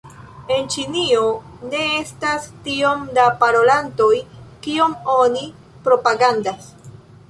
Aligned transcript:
En 0.53 0.63
Ĉinio 0.75 1.25
ne 1.73 1.83
estas 1.99 2.49
tiom 2.69 3.05
da 3.21 3.29
parolantoj, 3.45 4.13
kiom 4.67 5.01
oni 5.21 5.49
propagandas. 5.89 6.79